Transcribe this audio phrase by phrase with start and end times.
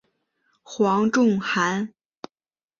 [0.63, 1.93] 黄仲涵。